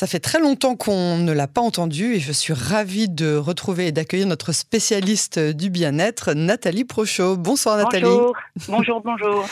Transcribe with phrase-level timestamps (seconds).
[0.00, 3.88] Ça fait très longtemps qu'on ne l'a pas entendu et je suis ravie de retrouver
[3.88, 7.36] et d'accueillir notre spécialiste du bien-être, Nathalie Prochot.
[7.36, 8.04] Bonsoir Nathalie.
[8.04, 8.34] Bonjour,
[8.66, 9.46] bonjour, bonjour.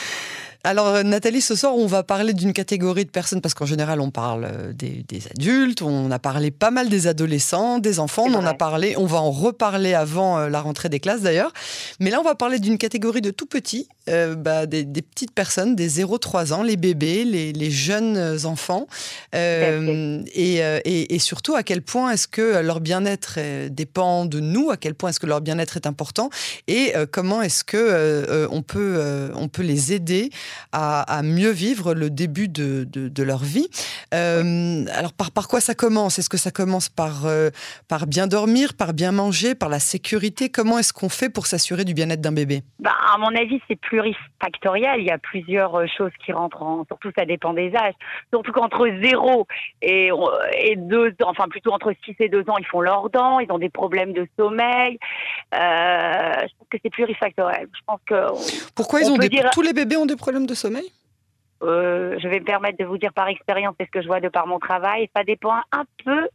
[0.65, 4.01] Alors euh, Nathalie, ce soir, on va parler d'une catégorie de personnes, parce qu'en général,
[4.01, 8.35] on parle euh, des, adultes, on a parlé pas mal des adolescents, des enfants, on
[8.35, 11.53] en a parlé, on va en reparler avant euh, la rentrée des classes d'ailleurs.
[12.01, 16.03] Mais là, on va parler d'une catégorie de tout petits, bah, des, petites personnes, des
[16.03, 18.87] 0-3 ans, les bébés, les, jeunes enfants.
[19.35, 25.11] Et, surtout, à quel point est-ce que leur bien-être dépend de nous, à quel point
[25.11, 26.31] est-ce que leur bien-être est important,
[26.69, 30.31] et comment est-ce que on, peut, on peut les aider
[30.73, 33.69] à, mieux vivre le début de, de, leur vie.
[34.15, 36.19] Euh, alors par, par quoi ça commence?
[36.19, 37.51] Est-ce que ça commence par, euh,
[37.89, 40.49] par bien dormir, par bien manger, par la sécurité?
[40.49, 42.63] Comment est-ce qu'on fait pour s'assurer du bien-être d'un bébé?
[42.81, 45.01] Bah, À mon avis, c'est plurifactoriel.
[45.01, 46.85] Il y a plusieurs euh, choses qui rentrent en...
[46.87, 47.95] Surtout, ça dépend des âges.
[48.33, 49.47] Surtout qu'entre 0
[49.83, 50.11] et,
[50.61, 53.59] et 2 enfin plutôt entre 6 et 2 ans, ils font leurs dents, ils ont
[53.59, 54.99] des problèmes de sommeil.
[55.53, 57.69] je pense que c'est plurifactoriel.
[57.73, 58.73] Je pense que...
[58.75, 59.29] Pourquoi ils ont des...
[59.53, 60.91] Tous les bébés ont des problèmes de sommeil?
[61.63, 64.29] Euh, je vais me permettre de vous dire par expérience, ce que je vois de
[64.29, 66.29] par mon travail, ça dépend un peu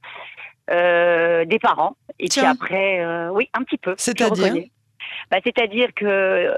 [0.69, 1.95] euh, des parents.
[2.19, 3.95] Et puis après, euh, oui, un petit peu.
[3.97, 4.53] C'est-à-dire?
[5.31, 6.49] bah, C'est-à-dire que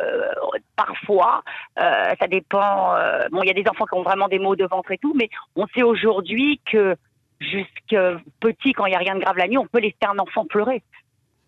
[0.75, 1.43] parfois,
[1.77, 2.95] ça dépend.
[3.31, 5.13] bon, il y a des enfants qui ont vraiment des maux de ventre et tout,
[5.15, 6.95] mais on sait aujourd'hui que
[7.39, 7.95] jusque
[8.39, 10.45] petit, quand il n'y a rien de grave la nuit, on peut laisser un enfant
[10.45, 10.81] pleurer.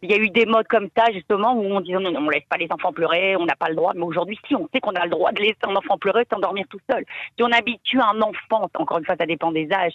[0.03, 2.29] Il y a eu des modes comme ça, justement, où on disait non, non, on
[2.29, 3.93] laisse pas les enfants pleurer, on n'a pas le droit.
[3.95, 6.65] Mais aujourd'hui, si, on sait qu'on a le droit de laisser un enfant pleurer, s'endormir
[6.69, 7.03] tout seul.
[7.35, 9.93] Si on habitue un enfant, encore une fois, ça dépend des âges,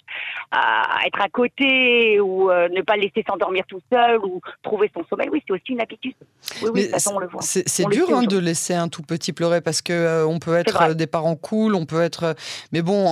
[0.51, 4.91] à être à côté ou euh, ne pas le laisser s'endormir tout seul ou trouver
[4.93, 6.15] son sommeil, oui, c'est aussi une habitude.
[6.61, 7.41] Oui, oui, de toute façon, on le voit.
[7.41, 10.81] C'est dur hein, de laisser un tout petit pleurer parce que euh, on peut être
[10.81, 12.35] euh, des parents cool, on peut être.
[12.73, 13.07] Mais bon,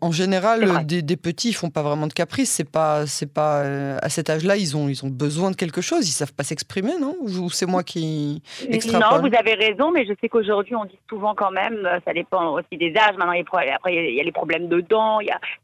[0.00, 2.50] en, général, des, des, petits, ils font pas vraiment de caprice.
[2.50, 3.60] C'est pas, c'est pas
[4.00, 6.08] à cet âge-là, ils ont, ils ont besoin de quelque chose.
[6.08, 7.16] Ils savent pas s'exprimer, non?
[7.20, 9.22] Ou c'est moi qui extrapole?
[9.22, 12.12] Non, vous avez raison, mais je sais qu'aujourd'hui, on dit souvent quand même, euh, ça
[12.12, 13.16] dépend aussi des âges.
[13.16, 15.18] Maintenant, après, il y a les problèmes de dents.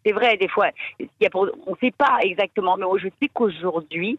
[0.04, 0.68] C'est vrai, des fois,
[0.98, 4.18] il y a on ne sait pas exactement, mais je sais qu'aujourd'hui,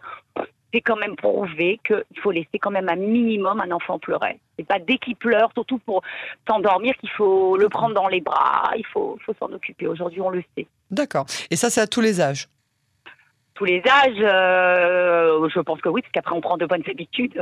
[0.74, 4.40] c'est quand même prouvé qu'il faut laisser quand même un minimum un enfant pleurer.
[4.58, 6.02] C'est pas dès qu'il pleure, surtout pour
[6.48, 9.88] s'endormir, qu'il faut le prendre dans les bras, il faut, faut s'en occuper.
[9.88, 10.68] Aujourd'hui, on le sait.
[10.92, 11.26] D'accord.
[11.50, 12.48] Et ça, c'est à tous les âges?
[13.58, 17.42] Tous les âges, euh, je pense que oui, parce qu'après on prend de bonnes habitudes.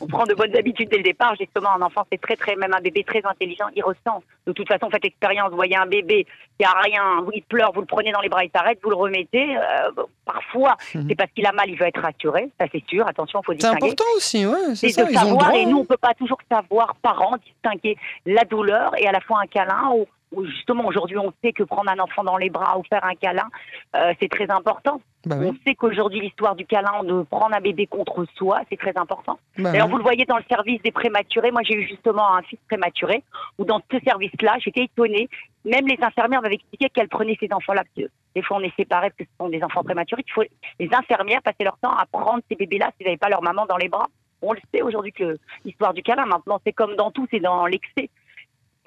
[0.00, 1.34] on prend de bonnes habitudes dès le départ.
[1.36, 4.22] Justement, un enfant, c'est très, très, même un bébé très intelligent, il ressent.
[4.46, 5.48] De toute façon, faites expérience.
[5.48, 6.26] Vous voyez un bébé
[6.58, 8.96] qui a rien, il pleure, vous le prenez dans les bras, il s'arrête, vous le
[8.96, 9.56] remettez.
[9.56, 11.06] Euh, parfois, mhm.
[11.08, 12.50] c'est parce qu'il a mal, il veut être rassuré.
[12.60, 13.08] Ça, c'est sûr.
[13.08, 13.78] Attention, il faut distinguer.
[13.80, 14.74] C'est important aussi, ouais.
[14.74, 15.04] C'est ça.
[15.04, 19.12] De savoir, et nous, on peut pas toujours savoir, parents, distinguer la douleur et à
[19.12, 20.06] la fois un câlin ou
[20.44, 23.48] justement aujourd'hui on sait que prendre un enfant dans les bras ou faire un câlin,
[23.96, 25.00] euh, c'est très important.
[25.26, 28.96] Bah on sait qu'aujourd'hui l'histoire du câlin, de prendre un bébé contre soi, c'est très
[28.96, 29.38] important.
[29.58, 32.42] Bah D'ailleurs vous le voyez dans le service des prématurés, moi j'ai eu justement un
[32.42, 33.22] fils prématuré,
[33.58, 35.28] où dans ce service-là, j'étais étonnée,
[35.64, 39.18] même les infirmières m'avaient expliqué qu'elles prenaient ces enfants-là, des fois on est séparés parce
[39.18, 40.44] que ce sont des enfants prématurés, il faut
[40.78, 43.76] les infirmières passer leur temps à prendre ces bébés-là s'ils n'avaient pas leur maman dans
[43.76, 44.06] les bras.
[44.40, 47.66] On le sait aujourd'hui que l'histoire du câlin, maintenant c'est comme dans tout, c'est dans
[47.66, 48.08] l'excès.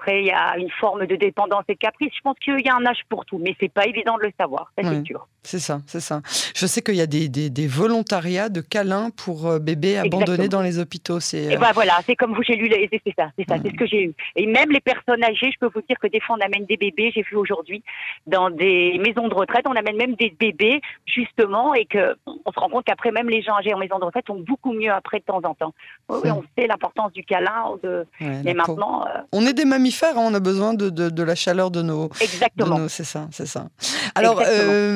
[0.02, 2.10] Après, il y a une forme de dépendance et de caprice.
[2.12, 4.32] Je pense qu'il y a un âge pour tout, mais c'est pas évident de le
[4.36, 5.28] savoir, c'est sûr.
[5.44, 6.22] C'est ça, c'est ça.
[6.54, 10.62] Je sais qu'il y a des, des, volontariats de câlins pour euh, bébés abandonnés dans
[10.62, 11.18] les hôpitaux.
[11.18, 11.42] C'est.
[11.42, 13.76] Et euh, ben voilà, c'est comme vous, j'ai lu, c'est ça, c'est ça, c'est ce
[13.76, 14.14] que j'ai eu.
[14.36, 16.76] Et même les personnes âgées, je peux vous dire que des fois on amène des
[16.76, 17.10] bébés.
[17.12, 17.82] J'ai vu aujourd'hui
[18.28, 22.60] dans des maisons de retraite, on amène même des bébés justement, et que on se
[22.60, 25.18] rend compte qu'après même les gens âgés en maison de retraite ont beaucoup mieux après
[25.18, 25.74] de temps en temps.
[26.08, 27.76] Oui, on sait l'importance du câlin.
[27.82, 28.06] De...
[28.20, 29.04] mais maintenant.
[29.06, 32.10] Euh, on est des mammifères, hein, on a besoin de, de, la chaleur de nos.
[32.20, 32.86] Exactement.
[32.88, 33.68] C'est ça, c'est ça.
[34.14, 34.42] Alors,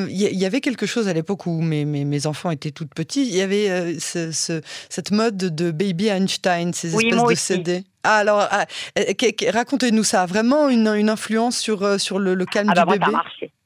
[0.09, 3.27] il il y avait quelque chose à l'époque où mes, mes, enfants étaient tout petits.
[3.27, 7.85] Il y avait euh, ce, cette mode de Baby Einstein, ces espèces de CD.
[8.07, 8.67] Alors, ah,
[8.99, 10.23] euh, racontez-nous ça.
[10.23, 13.19] A vraiment une, une influence sur, euh, sur le, calme ah, du bah, bébé?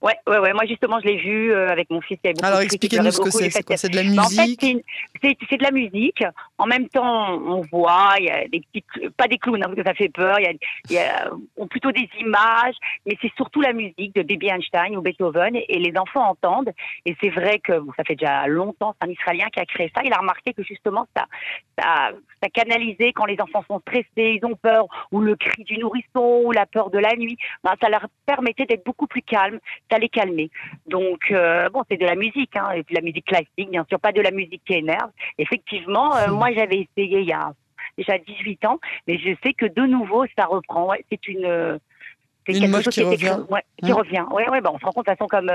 [0.02, 0.52] Ouais, ouais, ouais.
[0.54, 2.18] Moi, justement, je l'ai vu euh, avec mon fils.
[2.42, 3.50] Alors, expliquez-nous ce que c'est.
[3.50, 6.24] C'est de la musique En fait, c'est de la musique.
[6.56, 8.84] En même temps, on voit, il y a des petits,
[9.16, 10.38] pas des clowns, hein, parce que ça fait peur.
[10.38, 10.52] Il y a,
[10.88, 11.30] il y a
[11.68, 15.92] plutôt des images, mais c'est surtout la musique de Baby Einstein ou Beethoven, et les
[15.98, 16.72] enfants entendent.
[17.04, 20.02] Et c'est vrai que ça fait déjà longtemps, c'est un Israélien qui a créé ça.
[20.02, 21.26] Il a remarqué que justement, ça,
[21.78, 22.10] ça,
[22.42, 26.42] ça canalisait quand les enfants sont stressés, ils ont peur, ou le cri du nourrisson,
[26.44, 27.36] ou la peur de la nuit.
[27.64, 29.58] Ben, ça leur permettait d'être beaucoup plus calmes
[29.90, 30.50] ça les calmer.
[30.86, 34.12] Donc, euh, bon, c'est de la musique, hein, de la musique classique, bien sûr, pas
[34.12, 35.10] de la musique qui énerve.
[35.38, 37.52] Effectivement, euh, moi, j'avais essayé il y a
[37.98, 40.92] déjà 18 ans, mais je sais que de nouveau, ça reprend.
[41.10, 41.78] c'est une
[42.46, 43.38] C'est quelque chose qui, revient.
[43.82, 43.94] qui mmh.
[43.94, 44.24] revient.
[44.30, 45.50] Ouais, ouais, bah, on se rend compte de toute façon comme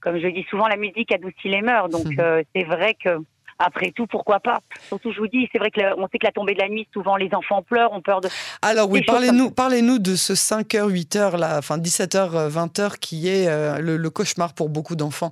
[0.00, 1.88] comme je dis souvent, la musique adoucit les mœurs.
[1.88, 2.42] Donc mmh.
[2.54, 3.18] c'est vrai que
[3.58, 4.60] après tout, pourquoi pas?
[4.88, 7.16] Surtout, je vous dis, c'est vrai qu'on sait que la tombée de la nuit, souvent
[7.16, 8.28] les enfants pleurent, ont peur de.
[8.62, 13.78] Alors oui, parlez-nous, parlez-nous de ce 5h, 8h, là, enfin 17h, 20h, qui est euh,
[13.78, 15.30] le, cauchemar pour beaucoup d'enfants.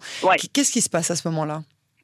[0.52, 1.62] Qu'est-ce qui se passe à ce moment-là?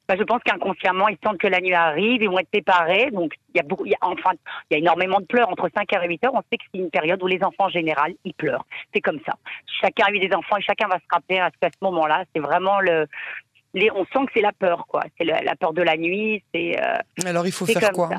[0.08, 3.10] Bah, je pense qu'inconsciemment, ils sentent que la nuit arrive, ils vont être séparés.
[3.10, 4.30] Donc, il y a beaucoup, enfin,
[4.70, 6.30] il y a énormément de pleurs entre 5h et 8h.
[6.32, 8.64] On sait que c'est une période où les enfants, en général, ils pleurent.
[8.94, 9.34] C'est comme ça.
[9.80, 12.24] Chacun a eu des enfants et chacun va se rappeler à ce moment-là.
[12.32, 13.08] C'est vraiment le,
[13.94, 15.02] on sent que c'est la peur, quoi.
[15.18, 16.42] C'est la, peur de la nuit.
[16.54, 16.80] C'est.
[16.80, 18.10] Euh, Alors il faut faire quoi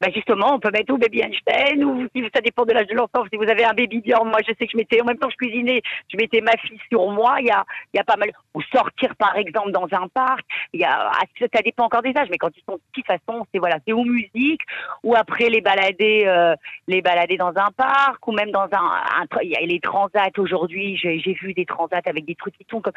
[0.00, 2.94] bah justement, on peut mettre au baby Einstein ou si ça dépend de l'âge de
[2.94, 3.24] l'enfant.
[3.30, 5.30] Si vous avez un baby Bjorn, moi je sais que je mettais en même temps
[5.30, 7.36] je cuisinais, je mettais ma fille sur moi.
[7.40, 7.64] Il y a,
[7.94, 8.30] il y a pas mal.
[8.54, 10.44] Ou sortir par exemple dans un parc.
[10.74, 13.06] Il y a, ah, ça dépend encore des âges, mais quand ils sont petits, de
[13.06, 14.62] toute façon, c'est voilà, c'est aux musique
[15.02, 16.54] ou après les balader, euh,
[16.88, 20.96] les balader dans un parc ou même dans un, il y a les transats aujourd'hui.
[20.98, 22.92] J'ai vu des transats avec des trucs qui sont comme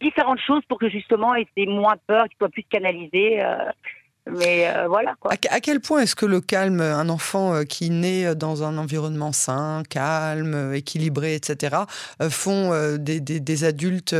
[0.00, 3.42] différentes choses pour que justement ait moins peur, qu'il soit plus canalisé.
[3.42, 3.56] Euh,
[4.30, 5.14] mais euh, voilà.
[5.18, 5.32] Quoi.
[5.50, 9.32] À, quel point est-ce que le calme, un enfant euh, qui naît dans un environnement
[9.32, 11.76] sain, calme, équilibré, etc.,
[12.28, 14.14] font des, des, adultes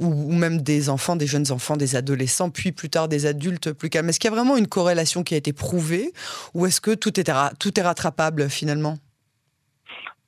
[0.00, 3.88] ou, même des enfants, des jeunes enfants, des adolescents, puis plus tard des adultes plus
[3.88, 4.08] calmes?
[4.08, 6.12] Est-ce qu'il y a vraiment une corrélation qui a été prouvée
[6.54, 8.98] ou est-ce que tout est, tout est rattrapable finalement?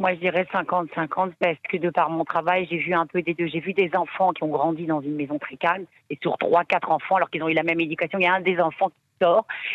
[0.00, 3.34] Moi, je dirais 50-50 parce que de par mon travail, j'ai vu un peu des
[3.34, 3.48] deux.
[3.48, 6.64] J'ai vu des enfants qui ont grandi dans une maison très calme et sur trois,
[6.64, 8.92] quatre enfants, alors qu'ils ont eu la même éducation, il y a un des enfants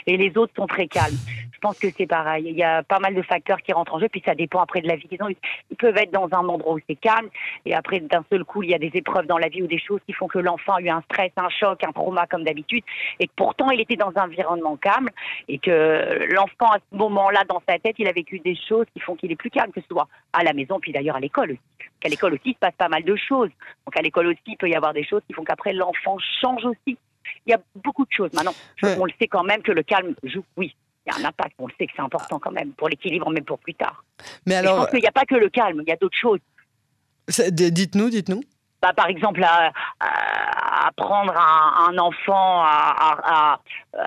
[0.07, 1.17] et les autres sont très calmes.
[1.51, 2.45] Je pense que c'est pareil.
[2.47, 4.81] Il y a pas mal de facteurs qui rentrent en jeu, puis ça dépend après
[4.81, 5.29] de la vie qu'ils ont.
[5.29, 7.29] Ils peuvent être dans un endroit où c'est calme,
[7.65, 9.79] et après d'un seul coup, il y a des épreuves dans la vie ou des
[9.79, 12.83] choses qui font que l'enfant a eu un stress, un choc, un trauma comme d'habitude,
[13.19, 15.09] et que pourtant il était dans un environnement calme,
[15.47, 18.99] et que l'enfant à ce moment-là, dans sa tête, il a vécu des choses qui
[18.99, 21.51] font qu'il est plus calme, que ce soit à la maison, puis d'ailleurs à l'école
[21.51, 21.61] aussi.
[21.99, 23.49] Qu'à l'école aussi, il se passe pas mal de choses.
[23.85, 26.65] Donc à l'école aussi, il peut y avoir des choses qui font qu'après l'enfant change
[26.65, 26.97] aussi
[27.45, 28.31] il y a beaucoup de choses.
[28.33, 30.75] Maintenant, on le sait quand même que le calme joue, oui.
[31.05, 33.29] Il y a un impact, on le sait que c'est important quand même pour l'équilibre,
[33.29, 34.05] même pour plus tard.
[34.45, 36.17] Mais alors, je pense qu'il n'y a pas que le calme, il y a d'autres
[36.17, 36.39] choses.
[37.51, 38.41] Dites-nous, dites-nous.
[38.81, 39.71] Bah, par exemple, à,
[40.85, 43.59] apprendre à, un enfant à,
[43.95, 43.99] euh,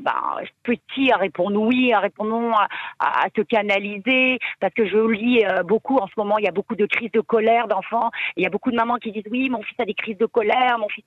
[0.00, 5.44] bah, petit à répondre oui, à répondre non, à, se canaliser, parce que je lis
[5.44, 8.42] euh, beaucoup en ce moment, il y a beaucoup de crises de colère d'enfants, il
[8.42, 10.78] y a beaucoup de mamans qui disent oui, mon fils a des crises de colère,
[10.78, 11.04] mon fils.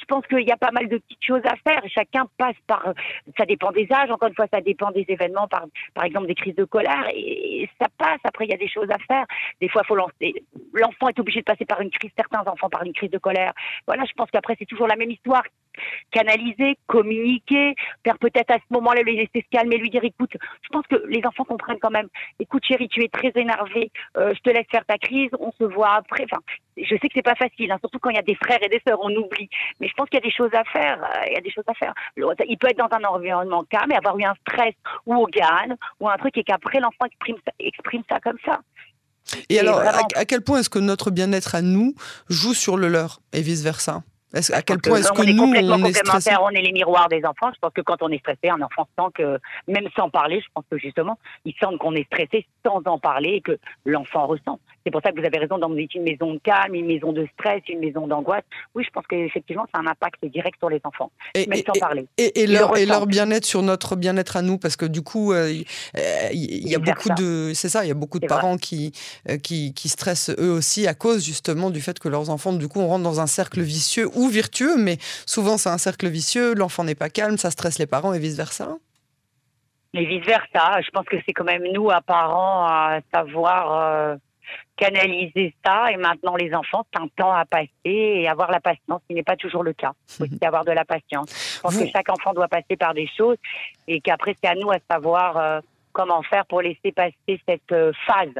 [0.00, 1.82] Je pense qu'il y a pas mal de petites choses à faire.
[1.88, 2.84] Chacun passe par,
[3.36, 5.64] ça dépend des âges, encore une fois, ça dépend des événements, par,
[5.94, 8.20] par exemple des crises de colère, et, ça passe.
[8.24, 9.24] Après, il y a des choses à faire.
[9.60, 9.96] Des fois, faut.
[9.96, 13.52] L'enfant est obligé de passer par une crise, certains enfants par une crise de colère.
[13.86, 15.42] Voilà, je pense qu'après c'est toujours la même histoire.
[16.10, 17.74] Canaliser, communiquer,
[18.04, 21.02] faire peut-être à ce moment-là le laisser se calmer, lui dire écoute, je pense que
[21.08, 22.08] les enfants comprennent quand même.
[22.38, 25.64] Écoute chérie, tu es très énervé, euh, je te laisse faire ta crise, on se
[25.64, 26.24] voit après.
[26.24, 26.42] Enfin,
[26.76, 28.68] je sais que c'est pas facile, hein, surtout quand il y a des frères et
[28.68, 29.48] des sœurs, on oublie.
[29.80, 31.02] Mais je pense qu'il y a des choses à faire.
[31.02, 31.94] Euh, il y a des choses à faire.
[32.16, 34.74] Il peut être dans un environnement calme et avoir eu un stress
[35.06, 38.60] ou au GAN ou un truc et qu'après l'enfant exprime exprime ça comme ça.
[39.48, 41.94] Et, alors, à, quel point est-ce que notre bien-être à nous
[42.28, 43.42] joue sur le leur et
[44.34, 47.24] vice-versa à quel point est-ce que, nous, on est stressé On est les miroirs des
[47.24, 47.50] enfants.
[47.54, 49.38] Je pense que quand on est stressé, un enfant sent que,
[49.68, 53.34] même sans parler, je pense que justement, il sent qu'on est stressé sans en parler
[53.34, 54.58] et que l'enfant ressent.
[54.84, 57.26] C'est pour ça que vous avez raison d'emmener une maison de calme, une maison de
[57.34, 58.44] stress, une maison d'angoisse.
[58.74, 62.06] Oui, je pense qu'effectivement, ça a un impact direct sur les enfants, et, sans parler.
[62.18, 65.52] Et, leur, leur bien-être sur notre bien-être à nous, parce que du coup, euh,
[66.32, 68.92] il y, a beaucoup de, c'est ça, il y a beaucoup de parents qui,
[69.28, 72.68] euh, qui, qui stressent eux aussi à cause justement du fait que leurs enfants, du
[72.68, 76.54] coup, on rentre dans un cercle vicieux ou vertueux, mais souvent c'est un cercle vicieux.
[76.54, 78.76] L'enfant n'est pas calme, ça stresse les parents et vice versa.
[79.94, 80.80] Et vice versa.
[80.80, 83.72] Je pense que c'est quand même nous, à parents, à savoir.
[83.72, 84.16] Euh,
[84.76, 89.00] canaliser ça et maintenant les enfants, c'est un temps à passer et avoir la patience,
[89.02, 89.92] ce qui n'est pas toujours le cas.
[90.08, 91.30] Il faut aussi avoir de la patience.
[91.56, 93.36] Je pense que chaque enfant doit passer par des choses
[93.86, 95.60] et qu'après c'est à nous à savoir euh,
[95.92, 98.34] comment faire pour laisser passer cette euh, phase.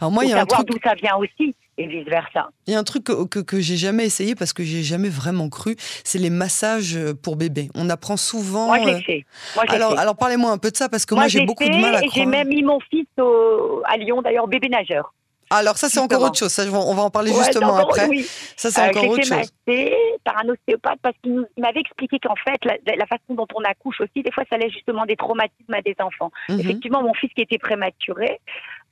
[0.00, 2.50] Alors moi, il y a savoir d'où ça vient aussi et vice versa.
[2.66, 5.08] Il y a un truc que, que, que j'ai jamais essayé parce que j'ai jamais
[5.08, 7.68] vraiment cru, c'est les massages pour bébés.
[7.74, 8.66] On apprend souvent.
[8.66, 9.24] Moi, j'ai fait.
[9.54, 11.94] Moi, alors, alors parlez-moi un peu de ça parce que moi, j'ai beaucoup de mal
[11.94, 12.12] à croire.
[12.14, 13.06] J'ai même mis mon fils
[13.84, 15.14] à Lyon, d'ailleurs, bébé nageur.
[15.50, 18.08] Alors ça c'est encore autre chose, ça, on va en parler justement après.
[18.56, 19.52] Ça c'est euh, encore autre chose.
[19.66, 24.00] J'ai par un ostéopathe parce qu'il m'avait expliqué qu'en fait la, façon dont on accouche
[24.00, 26.30] aussi, des fois ça laisse justement des traumatismes à des enfants.
[26.48, 26.60] Mhm.
[26.60, 28.40] Effectivement mon fils qui était prématuré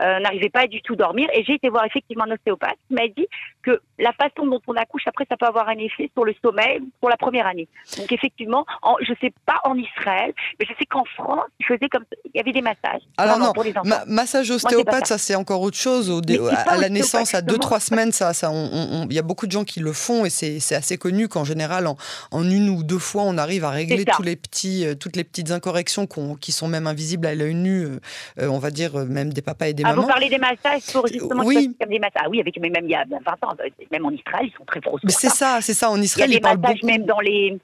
[0.02, 2.94] euh, n'arrivait pas du tout à dormir et j'ai été voir effectivement un ostéopathe qui
[2.94, 3.28] m'a dit
[3.68, 6.80] que la façon dont on accouche, après, ça peut avoir un effet sur le sommeil
[7.00, 7.68] pour la première année.
[7.96, 8.64] Donc effectivement,
[9.00, 11.44] je ne sais pas en Israël, mais je sais qu'en France,
[11.90, 13.02] comme il y avait des massages.
[13.16, 14.04] Alors non, pour les enfants.
[14.06, 16.10] massage ostéopathe, ça, c'est encore autre chose.
[16.10, 16.20] Au,
[16.50, 19.80] à, la naissance, à 2-3 semaines, ça, ça, il y a beaucoup de gens qui
[19.80, 21.96] le font et c'est assez connu qu'en général, en,
[22.30, 25.24] en, une ou deux fois, on arrive à régler tous les petits, euh, toutes les
[25.24, 26.06] petites incorrections
[26.40, 28.00] qui sont même invisibles à l'œil nu, euh,
[28.40, 30.02] euh, on va dire même des papas et des ah, mamans.
[30.02, 31.76] Vous parlez des massages pour justement oui.
[31.80, 32.22] comme des massages.
[32.24, 33.56] Ah oui, avec même il y a 20 ans,
[33.90, 34.98] même en Israël, ils sont très pros.
[35.08, 35.90] C'est ça, c'est ça.
[35.90, 37.58] En Israël, il y a des massages même dans les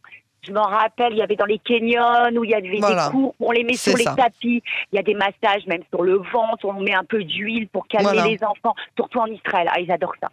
[0.46, 3.34] je m'en rappelle, il y avait dans les canyons où il y avait des cours,
[3.40, 4.62] on les met sur les tapis.
[4.92, 7.86] Il y a des massages même sur le ventre, on met un peu d'huile pour
[7.86, 9.68] calmer les enfants, surtout en Israël.
[9.72, 10.30] Ah, ils adorent ça.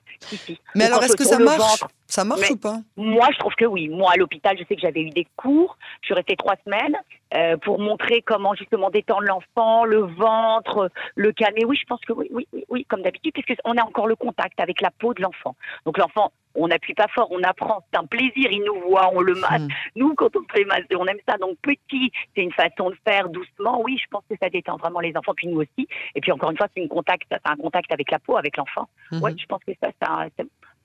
[0.76, 2.80] Mais alors, est-ce que ça marche Ça marche ou pas?
[2.98, 3.88] Moi, je trouve que oui.
[3.88, 5.78] Moi, à l'hôpital, je sais que j'avais eu des cours.
[6.02, 6.98] Je suis restée trois semaines
[7.34, 11.66] euh, pour montrer comment justement détendre l'enfant, le ventre, le calmer.
[11.66, 14.60] Oui, je pense que oui, oui, oui, oui comme d'habitude, puisqu'on a encore le contact
[14.60, 15.56] avec la peau de l'enfant.
[15.86, 19.22] Donc l'enfant, on n'appuie pas fort, on apprend, c'est un plaisir, il nous voit, on
[19.22, 19.62] le masse.
[19.62, 19.70] Hmm.
[19.96, 21.38] Nous, quand on fait masser, on aime ça.
[21.38, 23.82] Donc petit, c'est une façon de faire doucement.
[23.82, 25.88] Oui, je pense que ça détend vraiment les enfants, puis nous aussi.
[26.16, 28.88] Et puis encore une fois, c'est contact, un contact avec la peau, avec l'enfant.
[29.12, 29.24] Hmm.
[29.24, 30.28] Oui, je pense que ça, ça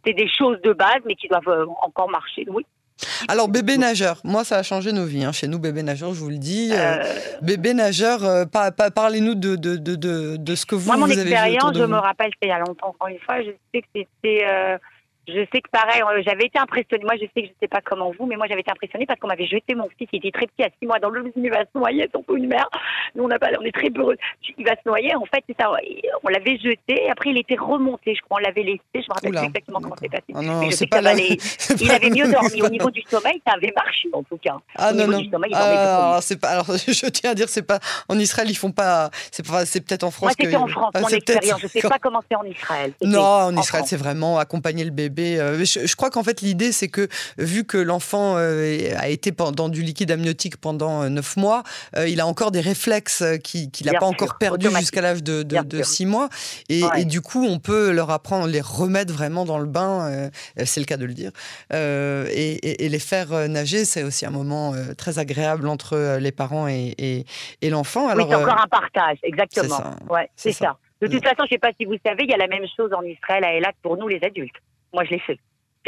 [0.06, 2.46] c'est des choses de base, mais qui doivent euh, encore marcher.
[2.48, 2.64] Oui.
[3.28, 5.24] Alors, bébé nageur, moi, ça a changé nos vies.
[5.24, 5.32] Hein.
[5.32, 6.70] Chez nous, bébé nageur, je vous le dis.
[6.72, 7.02] Euh, euh.
[7.42, 8.20] Bébé nageur,
[8.94, 11.98] parlez-nous de, de, de, de, ce que vous, moi, mon vous avez expérience, je me
[11.98, 14.44] rappelle, c'était il y a longtemps, encore une fois, je sais que c'était
[15.28, 17.04] je sais que pareil, euh, j'avais été impressionnée.
[17.04, 19.18] Moi, je sais que je sais pas comment vous, mais moi, j'avais été impressionnée parce
[19.18, 20.08] qu'on m'avait jeté mon fils.
[20.12, 21.24] Il était très petit, à six mois dans l'eau.
[21.34, 22.68] Il va se noyer, son une mère.
[23.14, 24.16] Nous, on, a pas, on est très peureux.
[24.56, 25.14] Il va se noyer.
[25.16, 25.72] En fait, c'est ça.
[26.22, 27.10] On l'avait jeté.
[27.10, 28.14] Après, il était remonté.
[28.14, 28.80] Je crois, on l'avait laissé.
[28.94, 30.24] Je me rappelle plus exactement comment c'est passé.
[30.34, 31.14] Oh non, mais je sais pas là.
[31.80, 32.62] Il avait mieux dormi.
[32.62, 34.56] Au niveau du sommeil, ça avait marché, en tout cas.
[34.76, 35.22] Ah non, non.
[35.30, 36.48] Sommeil, ah, c'est pas.
[36.50, 37.80] Alors, je tiens à dire, c'est pas.
[38.08, 39.10] En Israël, ils font pas.
[39.32, 40.28] C'est c'est peut-être en France.
[40.28, 41.60] Moi, c'était en France, ah, mon expérience.
[41.60, 42.92] Je sais pas comment c'est en Israël.
[43.02, 45.15] Non, en Israël, c'est vraiment accompagner le bébé.
[45.18, 47.08] Euh, je crois qu'en fait, l'idée, c'est que
[47.38, 51.62] vu que l'enfant euh, a été dans du liquide amniotique pendant euh, neuf mois,
[51.96, 55.82] euh, il a encore des réflexes qu'il n'a pas encore perdus jusqu'à l'âge de, de,
[55.82, 56.28] six mois.
[56.68, 60.30] Et, du coup, on peut leur apprendre, les remettre vraiment dans le bain,
[60.64, 61.30] c'est le cas de le dire,
[61.72, 63.84] et, les faire nager.
[63.84, 67.24] C'est aussi un moment très agréable entre les parents et,
[67.62, 68.08] l'enfant.
[68.14, 69.80] Oui, c'est encore un partage, exactement.
[70.08, 70.76] Ouais, c'est ça.
[71.00, 72.64] De toute façon, je ne sais pas si vous savez, il y a la même
[72.74, 74.56] chose en Israël à Elat pour nous les adultes.
[74.92, 75.38] Moi, je l'ai fait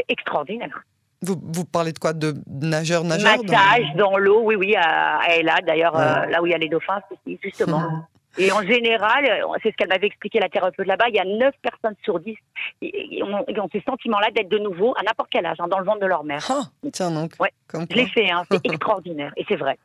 [0.09, 0.83] extraordinaire.
[1.23, 2.13] Vous, vous, parlez de quoi?
[2.13, 6.53] De nageurs, nageurs Massage dans, l'eau, oui, oui, à, à d'ailleurs, euh, là où il
[6.53, 7.01] y a les dauphins,
[7.43, 8.07] justement.
[8.39, 9.25] Et en général,
[9.63, 12.37] c'est ce qu'elle m'avait expliqué la thérapeute là-bas, il y a 9 personnes sur 10
[12.81, 16.01] qui ont, ce sentiment-là d'être de nouveau à n'importe quel âge, hein, dans le ventre
[16.01, 16.47] de leur mère.
[16.49, 17.33] Ah, tiens donc.
[17.41, 19.77] Ouais, je l'ai fait, hein, c'est extraordinaire, et c'est vrai.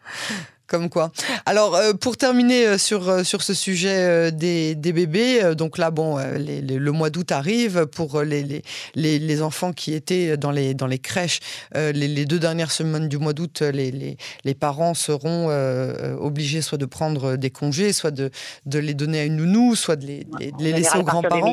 [0.67, 1.12] Comme quoi.
[1.46, 5.91] Alors, euh, pour terminer euh, sur, euh, sur ce sujet des, des, bébés, donc là,
[5.91, 8.63] bon, le mois d'août arrive pour les,
[8.96, 11.39] les, les, enfants qui étaient dans les, dans les crèches.
[11.75, 15.50] Les, deux dernières semaines du mois d'août, les, les, parents seront
[16.20, 18.29] obligés soit de prendre des congés, soit de,
[18.65, 20.27] de les donner à une nounou, soit de les,
[20.60, 21.51] les laisser aux grands-parents.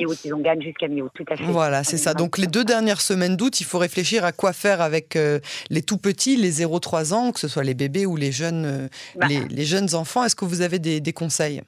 [1.53, 2.15] Voilà, c'est ça.
[2.15, 5.19] Donc, les deux dernières semaines d'août, il faut réfléchir à quoi faire avec
[5.71, 9.27] les tout petits, les 0-3 ans, que ce soit les bébés ou les jeunes bah.
[9.29, 10.25] les, jeunes enfants.
[10.25, 11.63] Est-ce que vous avez des, conseils?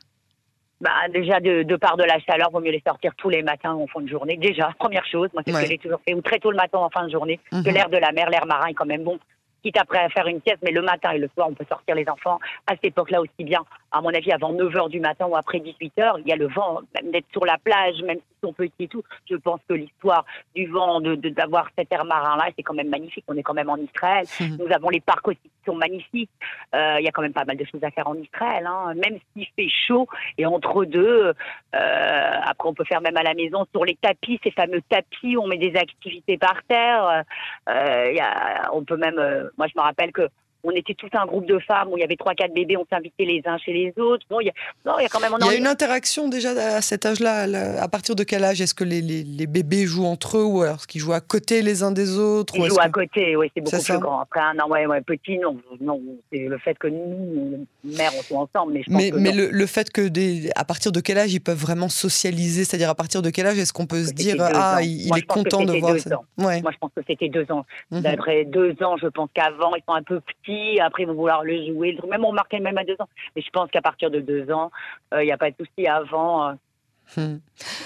[0.80, 3.42] Bah, déjà, de, de, part de la chaleur, il vaut mieux les sortir tous les
[3.42, 4.36] matins en fin de journée.
[4.36, 6.78] Déjà, première chose, moi, c'est ce que j'ai toujours fait, ou très tôt le matin
[6.78, 7.74] en fin de journée, que mhm.
[7.74, 9.18] l'air de la mer, l'air marin est quand même bon
[9.62, 11.94] quitte après à faire une pièce, mais le matin et le soir, on peut sortir
[11.94, 12.38] les enfants.
[12.66, 13.60] À cette époque-là aussi bien,
[13.90, 16.36] à mon avis, avant 9 h du matin ou après 18 h il y a
[16.36, 19.02] le vent, même d'être sur la plage, même sont petits et tout.
[19.30, 23.24] Je pense que l'histoire du vent, de d'avoir cet air marin-là, c'est quand même magnifique.
[23.28, 24.26] On est quand même en Israël.
[24.58, 26.30] Nous avons les parcs aussi qui sont magnifiques.
[26.74, 28.94] Euh, il y a quand même pas mal de choses à faire en Israël, hein.
[28.94, 30.06] même s'il fait chaud.
[30.38, 31.32] Et entre deux,
[31.74, 35.36] euh, après, on peut faire même à la maison sur les tapis, ces fameux tapis,
[35.36, 37.24] on met des activités par terre.
[37.68, 39.20] Euh, y a, on peut même
[39.56, 40.28] moi, je me rappelle que
[40.64, 42.86] on était tout un groupe de femmes où il y avait trois quatre bébés, on
[42.88, 44.24] s'invitait les uns chez les autres.
[44.30, 44.52] Bon, il y a,
[44.86, 45.32] non, il y a quand même.
[45.40, 47.46] il y a une interaction déjà à cet âge-là.
[47.82, 50.76] À partir de quel âge est-ce que les, les, bébés jouent entre eux ou alors
[50.76, 53.60] est-ce qu'ils jouent à côté les uns des autres Ils jouent à côté, oui, c'est
[53.60, 54.20] beaucoup plus grand.
[54.20, 56.00] Après un an, ouais, ouais, petit, non, non,
[56.32, 58.74] c'est le fait que nous, mères, on soit ensemble.
[58.74, 61.40] Mais, je mais, mais le, le, fait que des, à partir de quel âge ils
[61.40, 64.78] peuvent vraiment socialiser, c'est-à-dire à partir de quel âge est-ce qu'on peut se dire ah
[64.82, 66.20] il, est content de voir ça?
[66.38, 66.62] Ouais.
[66.62, 67.64] Moi, je pense que c'était deux ans.
[67.90, 68.00] Mhm.
[68.02, 71.44] D'après deux ans, je pense qu'avant ils sont un peu petits après ils vont vouloir
[71.44, 71.96] le jouer.
[72.08, 73.08] Même on marquait même à deux ans.
[73.34, 74.70] Mais je pense qu'à partir de deux ans,
[75.12, 75.86] euh, il n'y a pas de souci.
[75.86, 76.52] Avant, euh,
[77.16, 77.38] hmm.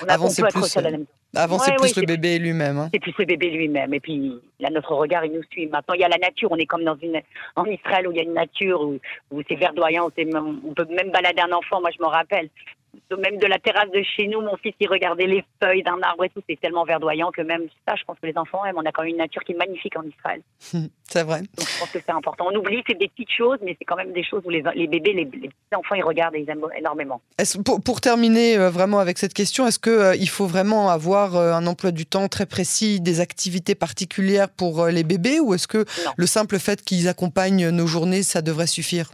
[0.08, 1.04] avant c'est plus, euh,
[1.34, 2.78] avant c'est plus le bébé lui-même.
[2.78, 2.88] Hein.
[2.92, 3.92] C'est plus le bébé lui-même.
[3.94, 5.66] Et puis là, notre regard, il nous suit.
[5.66, 6.50] Maintenant, il y a la nature.
[6.52, 7.20] On est comme dans une
[7.56, 10.06] en Israël où il y a une nature où, c'est verdoyant.
[10.06, 11.80] on peut même balader un enfant.
[11.80, 12.48] Moi, je me rappelle
[13.10, 16.24] même de la terrasse de chez nous, mon fils, il regardait les feuilles d'un arbre
[16.24, 16.42] et tout.
[16.48, 18.76] C'est tellement verdoyant que même ça, je pense que les enfants aiment.
[18.78, 20.42] On a quand même une nature qui est magnifique en Israël.
[21.04, 21.40] c'est vrai.
[21.40, 22.46] Donc je pense que c'est important.
[22.50, 24.86] On oublie, c'est des petites choses, mais c'est quand même des choses où les, les
[24.86, 27.20] bébés, les, petits enfants, ils regardent et ils aiment énormément.
[27.64, 31.36] Pour, pour, terminer euh, vraiment avec cette question, est-ce qu'il euh, il faut vraiment avoir
[31.36, 35.68] euh, un emploi du temps très précis, des activités particulières pour les bébés, ou est-ce
[35.68, 35.84] que
[36.16, 39.10] le simple fait qu'ils accompagnent nos journées, ça devrait suffire?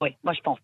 [0.00, 0.58] Oui, moi je pense.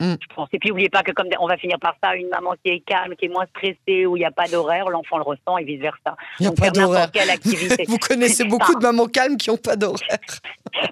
[0.00, 0.14] Mm.
[0.20, 0.48] Je pense.
[0.52, 2.80] Et puis, n'oubliez pas que comme on va finir par ça, une maman qui est
[2.80, 5.64] calme, qui est moins stressée, où il n'y a pas d'horaire, l'enfant le ressent et
[5.64, 6.16] vice versa.
[6.40, 7.10] Il n'y a pas d'horaire.
[7.88, 10.18] Vous connaissez beaucoup de mamans calmes qui n'ont pas d'horaire.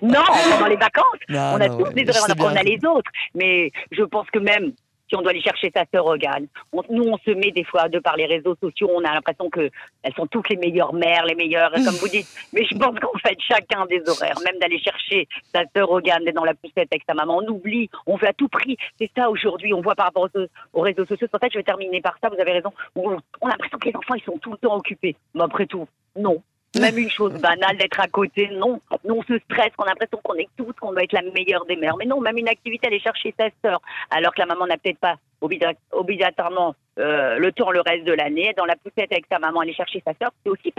[0.02, 3.10] non, pendant les vacances, on a tous des horaires, on a les autres.
[3.34, 4.72] Mais je pense que même
[5.12, 6.46] si on doit aller chercher sa sœur Rogan.
[6.88, 9.68] nous, on se met des fois, de par les réseaux sociaux, on a l'impression que
[10.02, 12.26] elles sont toutes les meilleures mères, les meilleures, comme vous dites.
[12.54, 16.34] Mais je pense qu'en fait, chacun des horaires, même d'aller chercher sa sœur Rogan, d'être
[16.34, 18.78] dans la poussette avec sa maman, on oublie, on fait à tout prix.
[18.98, 20.28] C'est ça aujourd'hui, on voit par rapport
[20.72, 21.26] aux, réseaux sociaux.
[21.30, 22.72] En fait, je vais terminer par ça, vous avez raison.
[22.96, 25.14] On, a l'impression que les enfants, ils sont tout le temps occupés.
[25.34, 26.42] Mais après tout, non.
[26.80, 28.80] Même une chose banale d'être à côté, non.
[29.04, 31.66] Non, on se stresse, on a l'impression qu'on est tous, qu'on doit être la meilleure
[31.66, 31.96] des mères.
[31.98, 34.98] Mais non, même une activité, aller chercher sa sœur, alors que la maman n'a peut-être
[34.98, 39.60] pas obligatoirement euh, le temps le reste de l'année, dans la poussette avec sa maman,
[39.60, 40.72] aller chercher sa sœur, c'est aussi,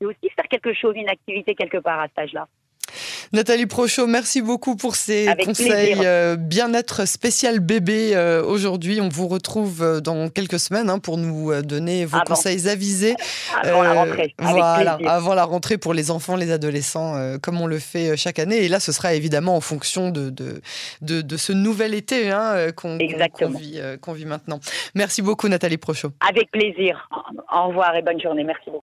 [0.00, 2.48] aussi faire quelque chose, une activité quelque part à cet âge-là.
[3.32, 9.00] Nathalie Prochot, merci beaucoup pour ces conseils euh, bien-être spécial bébé euh, aujourd'hui.
[9.02, 13.14] On vous retrouve euh, dans quelques semaines hein, pour nous donner vos conseils avisés.
[13.62, 14.34] Avant la rentrée.
[14.38, 18.64] voilà, avant la rentrée pour les enfants, les adolescents, comme on le fait chaque année.
[18.64, 20.60] Et là, ce sera évidemment en fonction de, de,
[21.02, 23.14] de, ce nouvel été hein, qu'on vit,
[24.14, 24.60] vit, maintenant.
[24.94, 26.12] Merci beaucoup, Nathalie Prochot.
[26.26, 27.08] Avec plaisir.
[27.52, 28.44] Au revoir et bonne journée.
[28.44, 28.76] Merci beaucoup.